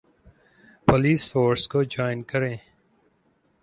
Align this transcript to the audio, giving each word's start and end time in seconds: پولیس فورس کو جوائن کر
پولیس 0.87 1.23
فورس 1.31 1.67
کو 1.71 1.79
جوائن 1.83 2.19
کر 2.29 2.41